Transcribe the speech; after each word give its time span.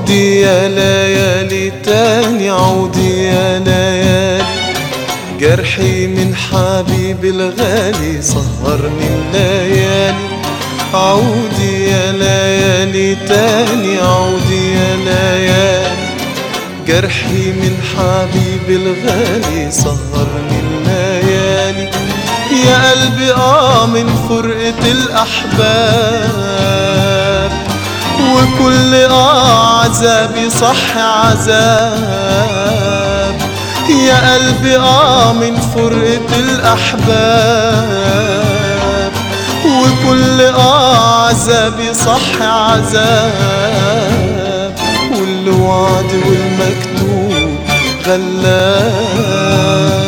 عودي 0.00 0.40
يا 0.40 0.68
ليالي 0.68 1.72
تاني 1.84 2.50
عودي 2.50 3.24
يا 3.24 3.58
ليالي. 3.58 4.44
جرحي 5.40 6.06
من 6.06 6.34
حبيبي 6.34 7.30
الغالي 7.30 8.22
سهرني 8.22 9.08
الليالي. 9.16 10.28
عودي 10.94 11.88
يا 11.90 12.12
ليالي 12.12 13.14
تاني 13.14 13.98
عودي 13.98 14.72
يا 14.72 14.96
ليالي. 14.96 15.96
جرحي 16.86 17.52
من 17.60 17.74
حبيبي 17.92 18.76
الغالي 18.82 19.70
سهرني 19.70 20.58
الليالي. 20.64 21.86
يا 22.66 22.76
قلبي 22.90 23.28
آه 23.32 23.86
من 23.86 24.06
فرقة 24.28 24.82
الأحباب. 24.90 26.40
وكل 28.30 28.94
آه 28.94 29.29
عذابي 29.80 30.50
صح 30.50 30.96
عذاب. 30.96 32.50
يا 33.88 34.34
قلبي 34.34 34.76
آه 34.76 35.32
من 35.32 35.60
فرقة 35.74 36.38
الأحباب. 36.38 37.90
وكل 39.66 40.40
آه 40.40 41.26
عذابي 41.26 41.94
صح 41.94 42.42
عذاب. 42.42 43.92
والوعد 45.12 46.10
والمكتوب 46.26 47.58
غلاب. 48.06 49.99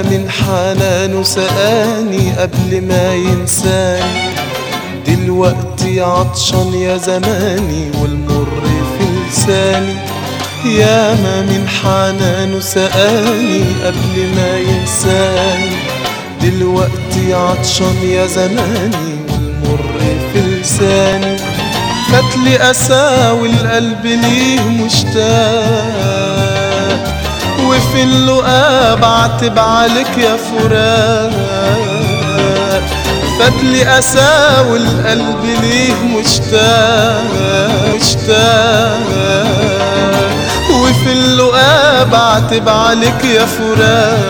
من 0.00 0.30
حنانه 0.30 1.22
سقاني 1.22 2.32
قبل 2.38 2.70
ما 2.88 3.14
ينساني. 3.14 4.32
دلوقتي 5.06 6.00
عطشان 6.00 6.74
يا 6.74 6.96
زماني 6.96 7.90
والمر 8.00 8.62
في 8.92 9.04
لساني. 9.28 9.96
ياما 10.64 11.36
من 11.50 11.68
حنانه 11.68 12.60
سقاني 12.60 13.64
قبل 13.84 14.14
ما 14.36 14.58
ينساني. 14.58 15.76
دلوقتي 16.42 17.34
عطشان 17.34 17.96
يا 18.02 18.26
زماني 18.26 19.12
والمر 19.28 20.00
في 20.32 20.40
لساني. 20.40 21.36
فتلي 22.08 22.70
أساوي 22.70 23.48
القلب 23.50 24.06
ليه 24.06 24.60
مشتاق. 24.60 26.21
وفي 27.82 28.02
اللقا 28.02 28.94
بعتب 28.94 29.58
عليك 29.58 30.18
يا 30.18 30.36
فراق 30.36 31.30
فتلي 33.38 33.98
أساوي 33.98 34.78
القلب 34.78 35.44
ليه 35.44 35.94
مشتاق 35.94 37.24
مشتاق. 37.94 39.08
وفي 40.70 41.12
اللقا 41.12 42.02
بعتب 42.02 42.68
عليك 42.68 43.24
يا 43.24 43.46
فراق 43.46 44.26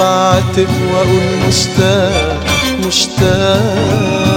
بعتب 0.00 0.68
وأقول 0.90 1.38
مشتاق 1.48 2.44
مشتاق. 2.86 4.33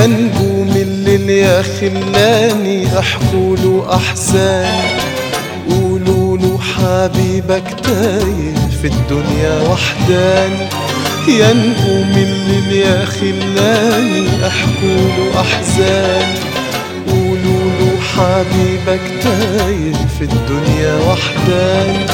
يا 0.00 0.06
نجوم 0.06 0.72
الليل 0.76 1.30
يا 1.30 1.62
خلاني 1.62 2.98
احكوا 2.98 3.94
أحزاني. 3.94 5.00
قولوا 5.70 6.38
له 6.38 6.58
حبيبك 6.58 7.80
تايه 7.84 8.54
في 8.82 8.86
الدنيا 8.86 9.68
وحداني. 9.68 10.68
يا 11.28 11.52
نجوم 11.52 12.12
الليل 12.16 12.72
يا 12.72 13.04
خلاني 13.04 14.26
احكوا 14.46 15.40
أحزاني. 15.40 16.38
قولوا 17.08 17.70
له 17.80 18.00
حبيبك 18.00 19.00
تايه 19.22 20.06
في 20.18 20.24
الدنيا 20.24 20.94
وحداني. 21.08 22.06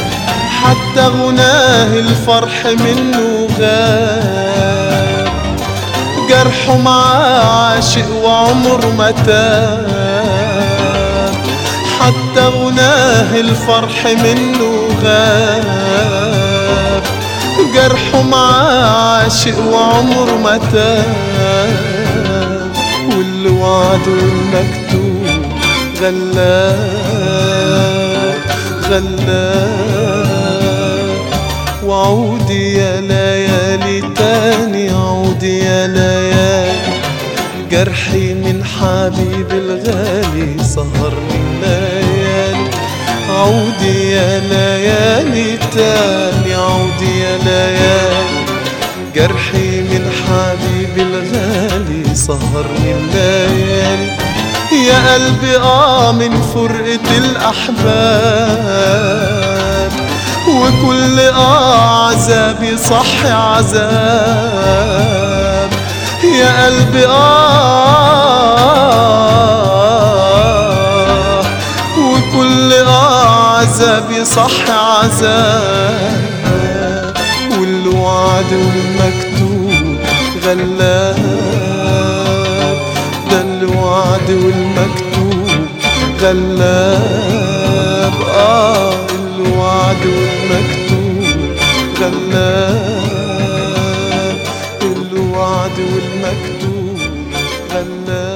حتى 0.62 1.06
غناه 1.06 1.98
الفرح 1.98 2.66
منه 2.66 3.48
غاب 3.60 4.45
جرحه 6.28 6.76
معاه 6.76 7.40
عاشق 7.44 8.24
وعمره 8.24 8.90
ما 8.98 9.10
تاب 9.10 9.86
حتى 12.00 12.44
غناه 12.48 13.36
الفرح 13.40 14.06
منه 14.06 14.88
غاب. 15.04 17.02
جرحه 17.74 18.22
معاه 18.22 19.22
عاشق 19.22 19.58
وعمره 19.72 20.36
ما 20.44 20.60
تاب 20.72 21.06
واللي 23.10 23.48
وعده 23.50 24.12
المكتوب 24.12 25.26
غلاب 26.00 27.16
غلاب. 28.90 30.36
وعودي 31.84 32.74
يا 32.74 33.00
ليالي. 33.00 33.75
جرحي 37.86 38.34
من 38.34 38.64
حبيب 38.64 39.50
الغالي 39.50 40.64
سهرني 40.64 41.38
الليالي. 41.46 42.70
عودي 43.30 44.10
يا 44.10 44.38
ليالي 44.38 45.58
تاني 45.74 46.54
عودي 46.54 47.20
يا 47.20 47.36
ليالي. 47.38 48.44
جرحي 49.14 49.80
من 49.80 50.04
حبيب 50.22 50.94
الغالي 50.98 52.14
سهرني 52.14 52.90
الليالي. 52.94 54.10
يا 54.88 54.98
قلبي 55.14 55.56
آه 55.56 56.12
من 56.12 56.42
فرقة 56.54 57.18
الأحباب. 57.18 57.86
وكل 60.48 61.20
آه 61.20 62.06
عذابي 62.06 62.76
صح 62.76 63.26
عذاب. 63.26 64.56
يا 66.24 66.50
قلبي 66.66 67.04
آه 67.06 67.85
عذابي 73.96 74.24
صح 74.24 74.70
عذاب 74.70 76.26
والوعد 77.60 78.52
والمكتوب 78.52 79.96
غلاب 80.44 81.16
ده 83.30 83.40
الوعد 83.40 84.30
والمكتوب 84.30 85.66
غلاب 86.22 88.12
آه 88.34 88.92
الوعد 89.36 90.02
والمكتوب 90.06 91.26
غلاب 92.00 93.26
الوعد 94.82 95.78
والمكتوب 95.78 96.98
غلاب 97.72 98.35